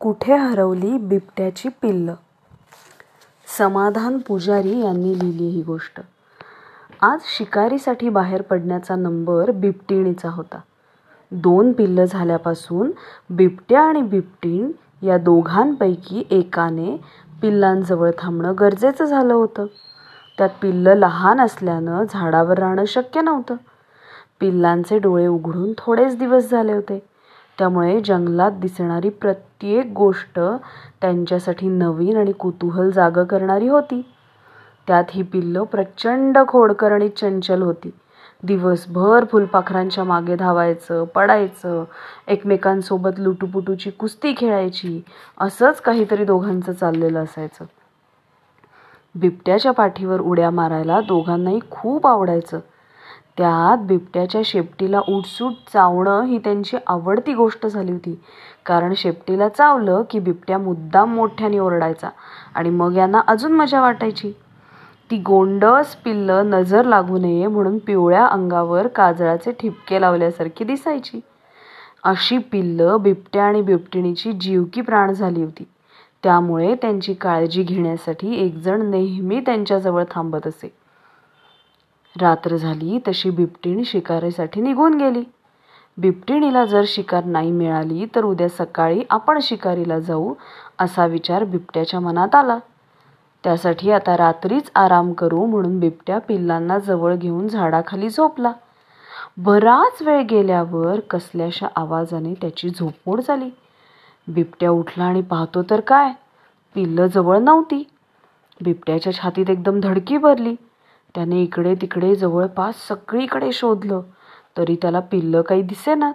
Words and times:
कुठे 0.00 0.36
हरवली 0.36 0.98
बिबट्याची 0.98 1.68
पिल्लं? 1.68 2.14
समाधान 3.58 4.18
पुजारी 4.18 4.80
यांनी 4.80 5.18
लिहिली 5.18 5.48
ही 5.48 5.62
गोष्ट. 5.62 6.00
आज 7.02 7.18
शिकारीसाठी 7.38 8.08
बाहेर 8.08 8.42
पडण्याचा 8.42 8.96
नंबर 8.96 9.50
बिबटिणीचा 9.50 10.30
होता. 10.30 10.60
दोन 11.30 11.72
पिल्लं 11.72 12.04
झाल्यापासून 12.04 12.90
बिबट्या 13.30 13.82
आणि 13.82 14.02
बिबटीण 14.02 14.72
या 15.02 15.18
दोघांपैकी 15.18 16.26
एकाने 16.30 16.96
पिल्लांजवळ 17.42 18.10
थांबणं 18.18 18.52
गरजेचं 18.60 19.04
झालं 19.04 19.34
होतं. 19.34 19.66
त्यात 20.38 20.50
पिल्लं 20.62 20.94
लहान 20.94 21.40
असल्यानं 21.40 22.04
झाडावर 22.10 22.58
राहणं 22.58 22.84
शक्य 22.84 23.20
नव्हतं. 23.20 23.54
पिल्लांचे 24.40 24.98
डोळे 24.98 25.26
उघडून 25.26 25.72
थोडेच 25.78 26.18
दिवस 26.18 26.50
झाले 26.50 26.72
होते. 26.72 27.09
त्यामुळे 27.60 28.00
जंगलात 28.00 28.50
दिसणारी 28.52 29.08
प्रत्येक 29.08 29.92
गोष्ट 29.92 30.40
त्यांच्यासाठी 31.00 31.68
नवीन 31.68 32.16
आणि 32.16 32.32
कुतूहल 32.32 32.90
जागं 32.90 33.24
करणारी 33.24 33.68
होती. 33.68 34.14
त्यात 34.86 35.04
ही 35.10 35.22
पिल्लं 35.22 35.62
प्रचंड 35.62 36.38
खोडकर 36.48 36.92
आणि 36.92 37.08
चंचल 37.08 37.62
होती. 37.62 37.90
दिवसभर 38.42 39.24
फुलपाखरांच्या 39.24 40.04
मागे 40.04 40.36
धावायचं 40.36 41.04
पडायचं 41.04 41.84
एकमेकांसोबत 42.28 43.10
लुटूपुटूची 43.18 43.90
कुस्ती 43.90 44.34
खेळायची 44.36 45.00
असंच 45.40 45.80
काहीतरी 45.80 46.24
दोघांचं 46.24 46.72
चाललेलं 46.72 47.24
असायचं. 47.24 47.64
बिबट्याच्या 49.14 49.72
पाठीवर 49.72 50.20
उड्या 50.20 50.50
मारायला 50.50 51.00
दोघांनाही 51.00 51.60
खूप 51.70 52.06
आवडायचं. 52.06 52.60
त्यात 53.36 53.78
बिबट्याच्या 53.78 54.40
शेपटीला 54.44 55.00
उठसूट 55.08 55.52
चावणं 55.72 56.22
ही 56.22 56.38
त्यांची 56.38 56.76
आवडती 56.86 57.34
गोष्ट 57.34 57.66
झाली 57.66 57.92
होती. 57.92 58.20
कारण 58.66 58.92
शेपटीला 58.96 59.48
चावलं 59.48 60.02
की 60.10 60.18
बिबट्या 60.18 60.58
मुद्दाम 60.58 61.14
मोठ्याने 61.14 61.58
ओरडायचा 61.58 62.08
आणि 62.54 62.70
मग 62.70 62.96
यांना 62.96 63.20
अजून 63.26 63.52
मजा 63.52 63.80
वाटायची. 63.80 64.32
ती 65.10 65.16
गोंडस 65.16 65.94
पिल्लं 65.94 66.50
नजर 66.50 66.84
लागू 66.84 67.18
नये 67.18 67.46
म्हणून 67.46 67.78
पिवळ्या 67.78 68.26
अंगावर 68.26 68.86
काजळाचे 68.86 69.52
ठिपके 69.52 70.00
लावल्यासारखी 70.00 70.64
दिसायची. 70.64 71.20
अशी 72.02 72.38
पिल्लं 72.38 72.96
बिबट्या 73.00 73.44
आणि 73.44 73.62
बिबटिणीची 73.62 74.32
जीवकी 74.32 74.80
प्राण 74.80 75.12
झाली 75.12 75.42
होती. 75.42 75.64
त्यामुळे 76.22 76.74
त्यांची 76.74 77.14
काळजी 77.14 77.62
घेण्यासाठी 77.62 78.34
एकजण 78.34 78.90
नेहमी 78.90 79.40
त्यांच्याजवळ 79.40 80.04
थांबत 80.10 80.46
असे. 80.46 80.72
रात्र 82.16 82.56
झाली 82.56 82.98
तशी 83.08 83.30
बिबटीण 83.30 83.82
शिकारीसाठी 83.82 84.60
निघून 84.60 84.94
गेली. 84.94 85.22
बिबटिणीला 85.98 86.64
जर 86.64 86.82
शिकार 86.86 87.24
नाही 87.24 87.50
मिळाली 87.50 88.06
तर 88.14 88.24
उद्या 88.24 88.48
सकाळी 88.48 89.02
आपण 89.10 89.38
शिकारीला 89.42 89.98
जाऊ 89.98 90.34
असा 90.78 91.06
विचार 91.06 91.44
बिबट्याच्या 91.44 92.00
मनात 92.00 92.34
आला. 92.34 92.58
त्यासाठी 93.44 93.90
आता 93.90 94.16
रात्रीच 94.16 94.70
आराम 94.74 95.12
करू 95.12 95.46
म्हणून 95.46 95.80
बिबट्या 95.80 96.18
पिल्लांना 96.18 96.78
जवळ 96.78 97.14
घेऊन 97.14 97.48
झाडाखाली 97.48 98.08
झोपला. 98.08 98.52
बराच 99.36 100.02
वेळ 100.02 100.22
गेल्यावर 100.22 101.00
कसल्याशा 101.00 101.66
आवाजाने 101.76 102.34
त्याची 102.34 102.70
झोपमोड 102.70 103.20
झाली. 103.20 103.50
बिबट्या 104.28 104.70
उठला 104.70 105.04
आणि 105.04 105.22
पाहतो 105.22 105.62
तर 105.62 105.80
काय? 105.80 106.12
पिल्लं 106.74 107.06
जवळ 107.06 107.38
नव्हती. 107.38 107.84
बिबट्याच्या 108.60 109.12
छातीत 109.12 109.50
एकदम 109.50 109.80
धडकी 109.80 110.16
भरली. 110.16 110.54
त्याने 111.14 111.42
इकडे 111.42 111.74
तिकडे 111.74 112.14
जवळपास 112.14 112.88
सगळीकडे 112.88 113.52
शोधलं 113.52 114.00
तरी 114.56 114.76
त्याला 114.82 115.00
पिल्लं 115.00 115.42
काही 115.42 115.62
दिसेनात 115.62 116.12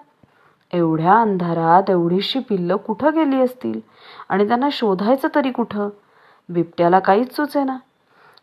एवढ्या 0.73 1.21
अंधारात 1.21 1.89
एवढीशी 1.89 2.39
पिल्लं 2.39 2.75
कुठं 2.75 3.09
गेली 3.13 3.41
असतील? 3.41 3.79
आणि 4.29 4.47
त्यांना 4.47 4.69
शोधायचं 4.71 5.27
तरी 5.35 5.51
कुठं? 5.51 5.89
बिबट्याला 6.49 6.99
काहीच 6.99 7.35
सुचेना. 7.35 7.77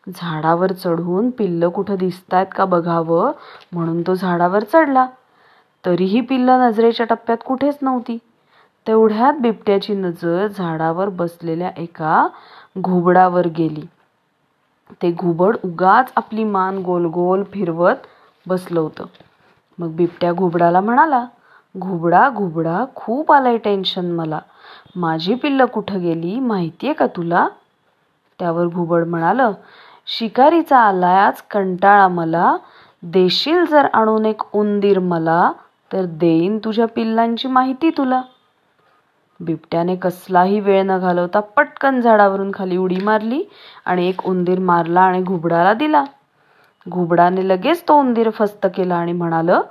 झाडावर 0.09 0.73
चढून 0.73 1.31
पिल्लं 1.31 1.69
कुठं 1.69 1.95
दिसतायत 1.95 2.47
का 2.57 2.65
बघावं 2.65 3.33
म्हणून 3.73 4.03
तो 4.03 4.15
झाडावर 4.15 4.65
चढला. 4.65 5.07
तरीही 5.87 6.21
पिल्लं 6.21 6.69
नजरेच्या 6.69 7.07
टप्प्यात 7.07 7.39
कुठेच 7.47 7.79
नव्हती. 7.83 8.19
तेवढ्यात 8.87 9.35
बिबट्याची 9.41 9.95
नजर 9.95 10.47
झाडावर 10.47 11.09
बसलेल्या 11.09 11.71
एका 11.77 12.29
घुबडावर 12.79 13.47
गेली. 13.47 13.87
ते 15.03 15.13
घुबड 15.13 15.57
उगाच 15.65 16.13
आपली 16.17 16.45
मान 16.45 16.83
गोल 16.83 17.07
गोल 17.07 17.43
फिरवत 17.43 17.95
बसलं 18.47 18.81
होतं. 18.81 19.05
मग 19.79 19.91
बिबट्या 19.97 20.33
घुबडाला 20.33 20.81
म्हणाला 20.81 21.25
घुबडा 21.79 22.29
घुबडा 22.31 22.85
खूप 22.95 23.33
आलंय 23.33 23.57
टेन्शन 23.57 24.11
मला. 24.11 24.39
माझी 24.97 25.35
पिल्लं 25.35 25.65
कुठं 25.65 26.01
गेली 26.01 26.41
माहिती 26.41 26.87
आहे 26.87 26.95
का 26.95 27.07
तुला? 27.07 27.49
त्यावर 28.39 28.67
घुबड 28.67 29.07
म्हणालं 29.07 29.53
शिकारीचा 30.07 30.79
आलाय 30.79 31.19
आज 31.19 31.43
कंटाळा 31.51 32.09
मला. 32.09 32.57
देशील 33.03 33.65
जर 33.65 33.87
आणून 33.93 34.27
एक 34.27 34.43
उंदीर 34.53 34.99
मला 34.99 35.53
तर 35.93 36.05
देईन 36.05 36.59
तुझ्या 36.59 36.87
पिल्लांची 36.87 37.49
माहिती 37.49 37.91
तुला. 37.91 38.23
बिबट्याने 39.45 39.97
कसलाही 39.97 40.61
वेळ 40.61 40.83
न 40.83 40.99
घालवता 40.99 41.41
पटकन 41.41 42.01
झाडावरून 42.01 42.51
खाली 42.55 42.77
उडी 42.77 42.97
मारली 42.97 43.43
आणि 43.85 44.09
एक 44.09 44.27
उंदीर 44.27 44.59
मारला 44.59 45.01
आणि 45.01 45.23
घुबडाला 45.23 45.75
दिला. 45.75 46.05
घुबडाने 46.89 47.49
लगेच 47.49 47.83
तो 47.89 47.99
उंदीर 48.01 48.31
फस्त 48.31 48.67
केला 48.75 48.97
आणि 48.97 49.13
म्हणालं 49.13 49.63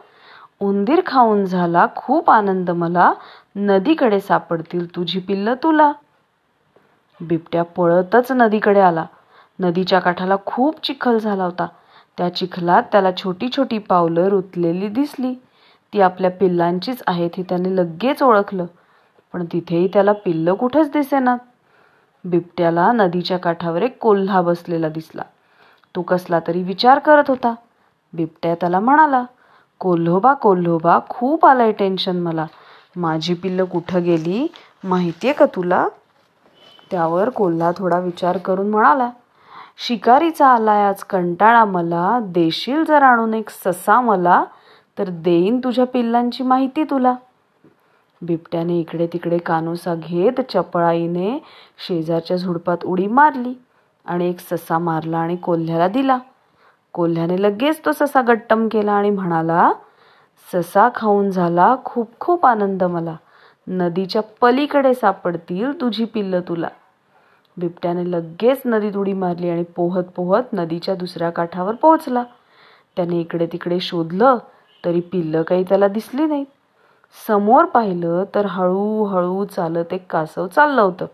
उंदीर 0.59 1.01
खाऊन 1.05 1.45
झाला 1.45 1.87
खूप 1.95 2.29
आनंद 2.29 2.71
मला. 2.71 3.13
नदीकडे 3.55 4.19
सापडतील 4.19 4.95
तुझी 4.95 5.19
पिल्ल 5.19 5.53
तुला. 5.63 5.91
बिबट्या 7.21 7.63
पळतच 7.63 8.31
नदीकडे 8.31 8.79
आला. 8.79 9.05
नदीच्या 9.59 9.99
काठाला 9.99 10.35
खूप 10.45 10.83
चिखल 10.83 11.17
झाला 11.17 11.43
होता. 11.43 11.67
त्या 12.17 12.35
चिखलात 12.35 12.83
त्याला 12.91 13.09
छोटी 13.17 13.49
छोटी 13.57 13.77
पावलं 13.77 14.27
रुतलेली 14.27 14.87
दिसली. 14.87 15.33
ती 15.93 16.01
आपल्या 16.01 16.31
पिल्लांचीच 16.31 17.03
आहेत 17.07 17.29
हे 17.37 17.43
त्याने 17.43 17.75
लगेच 17.75 18.23
ओळखलं. 18.23 18.65
पण 19.33 19.45
तिथेही 19.53 19.87
त्याला 19.87 20.11
पिल्लं 20.11 20.53
कुठंच 20.53 20.91
दिसेनात 20.91 21.37
बिबट्याला 22.25 22.91
नदीच्या 22.91 23.37
काठावर 23.37 23.81
एक 23.81 23.97
कोल्हा 23.99 24.41
बसलेला 24.41 24.89
दिसला. 24.89 25.21
तो 25.95 26.01
कसला 26.01 26.39
तरी 26.47 26.63
विचार 26.63 26.99
करत 26.99 27.29
होता. 27.29 27.53
बिबट्या 28.13 28.55
त्याला 28.55 28.79
म्हणाला 28.79 29.23
कोल्होबा 29.79 30.33
कोल्होबा 30.33 30.99
खूप 31.09 31.45
आलंय 31.45 31.71
टेन्शन 31.71 32.17
मला. 32.17 32.45
माझी 32.95 33.33
पिल्लं 33.33 33.65
कुठं 33.65 34.03
गेली 34.03 34.47
माहितीये 34.83 35.33
का 35.33 35.45
तुला? 35.45 35.87
त्यावर 36.91 37.29
कोल्हा 37.29 37.71
थोडा 37.77 37.99
विचार 37.99 38.37
करून 38.37 38.69
म्हणाला 38.69 39.09
शिकारीचा 39.77 40.47
आलाय 40.47 40.83
आज 40.85 41.03
कंटाळा 41.03 41.65
मला 41.65 42.19
देशील 42.23 42.83
जर 42.83 43.03
आणून 43.03 43.33
एक 43.33 43.49
ससा 43.49 44.01
मला 44.01 44.43
तर 44.97 45.09
देईन 45.09 45.59
तुझ्या 45.59 45.85
पिल्लांची 45.85 46.43
माहिती 46.43 46.83
तुला. 46.83 47.15
बिबट्याने 48.21 48.79
इकडे 48.79 49.07
तिकडे 49.07 49.37
कानोसा 49.37 49.95
घेत 49.95 50.41
चपळाईने 50.49 51.39
शेजारच्या 51.87 52.37
झुडपात 52.37 52.77
उडी 52.85 53.07
मारली 53.07 53.53
आणि 54.05 54.29
एक 54.29 54.39
ससा 54.39 54.77
मारला 54.77 55.17
आणि 55.17 55.35
कोल्ह्याला 55.35 55.87
दिला. 55.87 56.17
कोल्ह्याने 56.93 57.41
लगेच 57.41 57.81
तो 57.85 57.91
ससा 57.91 58.21
गट्टम 58.21 58.67
केला 58.67 58.91
आणि 58.91 59.09
म्हणाला 59.09 59.71
ससा 60.53 60.89
खाऊन 60.95 61.29
झाला 61.29 61.75
खूप 61.85 62.19
खूप 62.19 62.45
आनंद 62.45 62.83
मला. 62.83 63.15
नदीच्या 63.67 64.21
पलीकडे 64.41 64.93
सापडतील 64.93 65.81
तुझी 65.81 66.05
पिल्लं 66.05 66.41
तुला. 66.41 66.67
बिबट्याने 67.57 68.11
लगेच 68.11 68.61
नदीत 68.65 68.97
उडी 68.97 69.13
मारली 69.13 69.49
आणि 69.49 69.63
पोहत 69.63 70.03
पोहत 70.03 70.43
नदीच्या 70.53 70.95
दुसऱ्या 70.95 71.29
काठावर 71.29 71.75
पोहोचला. 71.75 72.23
त्याने 72.95 73.19
इकडे 73.19 73.45
तिकडे 73.45 73.79
शोधलं 73.79 74.37
तरी 74.85 74.99
पिल्लं 74.99 75.41
काही 75.41 75.63
त्याला 75.63 75.87
दिसली 75.87 76.25
नाहीत. 76.25 76.45
समोर 77.27 77.65
पाहिलं 77.65 78.23
तर 78.35 78.45
हळूहळू 78.45 79.45
चालत 79.45 79.93
एक 79.93 80.05
कासव 80.09 80.47
चाललं 80.47 80.81
होतं. 80.81 81.05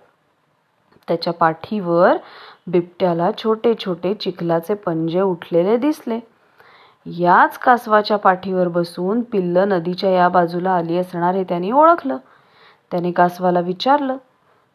त्याच्या 1.08 1.34
पाठीवर 1.34 2.18
बिबट्याला 2.68 3.32
छोटे 3.38 3.74
छोटे 3.86 4.14
चिखलाचे 4.14 4.74
पंजे 4.74 5.22
उठलेले 5.22 5.78
दिसले. 5.78 6.20
याच 7.06 7.58
कासवाच्या 7.58 8.18
पाठीवर 8.18 8.68
बसून 8.68 9.22
पिल्लं 9.22 9.70
नदीच्या 9.70 10.10
या 10.10 10.30
बाजूला 10.30 10.72
आली 10.72 10.98
असणार 10.98 11.36
हे 11.36 11.44
त्यांनी 11.44 11.72
ओळखलं. 11.72 12.18
त्याने 12.92 13.12
कासवाला 13.12 13.60
विचारलं 13.60 14.18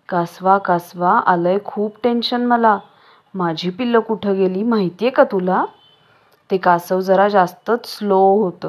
कासवा 0.09 0.59
कासवा 0.59 1.11
आलंय 1.11 1.59
खूप 1.65 1.97
टेन्शन 2.03 2.47
मला. 2.47 2.79
माझी 3.35 3.71
पिल्लं 3.71 4.01
कुठं 4.01 4.35
गेली 4.35 4.63
माहितीये 4.63 5.11
का 5.11 5.25
तुला? 5.25 5.65
ते 6.51 6.57
कासव 6.57 7.01
जरा 7.01 7.29
जास्तच 7.29 7.87
स्लो 7.87 8.19
होतं. 8.19 8.69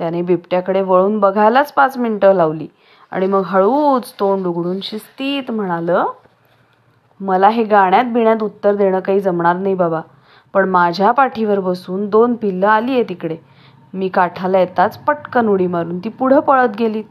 त्याने 0.00 0.22
बिबट्याकडे 0.22 0.80
वळून 0.80 1.18
बघायलाच 1.20 1.72
पाच 1.72 1.96
मिनटं 1.98 2.32
लावली. 2.32 2.66
आणि 3.12 3.26
मग 3.26 3.42
हळूच 3.46 4.12
तोंड 4.20 4.46
उघडून 4.46 4.78
शिस्तीत 4.82 5.50
म्हणालं 5.50 6.06
मला 7.20 7.48
हे 7.48 7.64
गाण्यात 7.64 8.04
बिण्यात 8.04 8.42
उत्तर 8.42 8.74
देणं 8.74 9.00
काही 9.00 9.20
जमणार 9.20 9.56
नाही 9.56 9.74
बाबा 9.74 10.00
पण 10.54 10.68
माझ्या 10.68 11.10
पाठीवर 11.10 11.60
बसून 11.60 12.08
दोन 12.08 12.34
पिल्लं 12.34 12.66
आली 12.66 12.92
आहे 12.92 13.02
तिकडे 13.02 13.36
मी 13.94 14.08
काठाला 14.08 14.58
येताच 14.58 14.98
पटकन 14.98 15.48
उडी 15.48 15.66
मारून 15.66 15.98
ती 15.98 16.08
पुढं 16.08 16.40
पळत 16.40 16.76
गेली. 16.78 17.02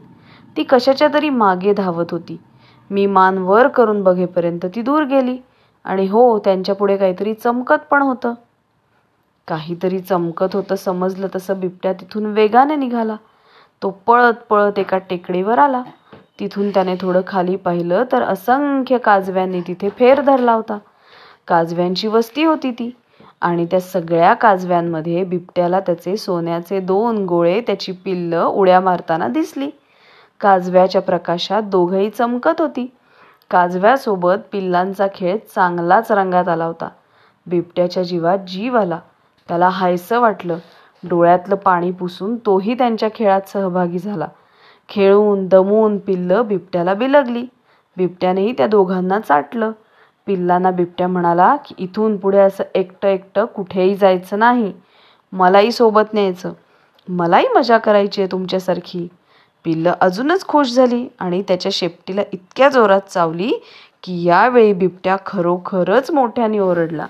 ती 0.56 0.62
कशाच्या 0.62 1.08
तरी 1.14 1.30
मागे 1.30 1.72
धावत 1.72 2.10
होती. 2.10 2.40
मी 2.90 3.06
मान 3.06 3.38
वर 3.38 3.68
करून 3.68 4.02
बघेपर्यंत 4.02 4.66
ती 4.74 4.82
दूर 4.82 5.02
गेली. 5.02 5.36
आणि 5.84 6.06
हो 6.06 6.38
त्यांच्यापुढे 6.38 6.96
काहीतरी 6.96 7.34
चमकत 7.34 7.86
पण 7.90 8.02
होतं. 8.02 8.34
काहीतरी 9.48 9.98
चमकत 9.98 10.48
होतं 10.52 10.74
समजलं 10.74 11.26
तसं 11.34 11.60
बिबट्या 11.60 11.92
तिथून 11.92 12.26
वेगाने 12.26 12.76
निघाला. 12.76 13.16
तो 13.82 13.90
पळत 13.90 14.34
पळत 14.50 14.78
एका 14.78 14.98
टेकडीवर 14.98 15.58
आला. 15.58 15.82
तिथून 16.40 16.70
त्याने 16.70 16.94
थोडं 17.00 17.20
खाली 17.26 17.56
पाहिलं 17.56 18.04
तर 18.12 18.22
असंख्य 18.22 18.98
काजव्यांनी 18.98 19.60
तिथे 19.60 19.88
फेर 19.88 20.20
धरला 20.20 20.52
होता. 20.52 20.78
काजव्यांची 21.48 22.08
वस्ती 22.08 22.44
होती 22.44 22.70
ती 22.70 22.96
आणि 23.40 23.66
त्या 23.66 23.80
सगळ्या 23.80 24.34
काजव्यांमध्ये 24.34 25.24
बिबट्याला 25.24 25.80
त्याचे 25.80 26.16
सोन्याचे 26.16 26.80
दोन 26.80 27.24
गोळे 27.24 27.60
त्याची 27.60 27.92
पिल्लं 27.92 28.44
उड्या 28.44 28.80
मारताना 28.80 29.28
दिसली. 29.28 29.70
काजव्याच्या 30.40 31.02
प्रकाशात 31.02 31.62
दोघंही 31.62 32.10
चमकत 32.10 32.60
होती. 32.60 32.92
काजव्यासोबत 33.50 34.36
पिल्लांचा 34.52 35.06
खेळ 35.14 35.36
चांगलाच 35.54 36.12
रंगात 36.12 36.48
आला 36.48 36.64
होता. 36.64 36.88
बिबट्याच्या 37.46 38.02
जीवात 38.02 38.38
जीव 38.38 38.78
आला. 38.78 38.98
त्याला 39.50 39.68
हायसं 39.68 40.20
वाटलं. 40.20 40.58
डोळ्यातलं 41.04 41.54
पाणी 41.54 41.90
पुसून 41.90 42.36
तोही 42.36 42.74
त्यांच्या 42.74 43.08
खेळात 43.14 43.40
सहभागी 43.48 43.98
झाला. 43.98 44.26
खेळून 44.88 45.48
दमून 45.48 45.98
पिल्लं 45.98 46.46
बिबट्याला 46.48 46.94
बिलगली. 46.94 47.46
बिबट्यानेही 47.96 48.52
त्या 48.52 48.66
दोघांना 48.66 49.20
चाटलं. 49.20 49.72
पिल्लांना 50.26 50.70
बिबट्या 50.70 51.08
म्हणाला 51.08 51.56
की 51.56 51.74
इथून 51.78 52.16
पुढे 52.16 52.38
असं 52.38 52.64
एकटं 52.74 53.08
एकटं 53.08 53.44
कुठेही 53.44 53.94
जायचं 53.94 54.38
नाही. 54.38 54.72
मलाही 55.32 55.72
सोबत 55.72 56.14
न्यायचं. 56.14 56.52
मलाही 57.08 57.48
मजा 57.48 57.78
करायची 57.78 58.20
आहे 58.20 58.32
तुमच्यासारखी. 58.32 59.08
पिल्लं 59.64 59.92
अजूनच 60.00 60.46
खुश 60.46 60.72
झाली 60.72 61.08
आणि 61.18 61.42
त्याच्या 61.42 61.72
शेपटीला 61.74 62.22
इतक्या 62.32 62.68
जोरात 62.68 63.00
चावली 63.00 63.52
की 64.02 64.24
यावेळी 64.24 64.72
बिबट्या 64.72 65.16
खरोखरच 65.26 66.10
मोठ्याने 66.10 66.58
ओरडला. 66.58 67.06